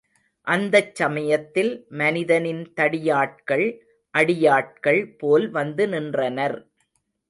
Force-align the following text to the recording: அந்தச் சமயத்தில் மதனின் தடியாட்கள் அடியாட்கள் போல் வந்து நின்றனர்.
அந்தச் 0.47 0.95
சமயத்தில் 0.95 1.69
மதனின் 1.91 2.63
தடியாட்கள் 2.75 3.67
அடியாட்கள் 4.13 5.17
போல் 5.17 5.49
வந்து 5.49 5.87
நின்றனர். 5.87 6.59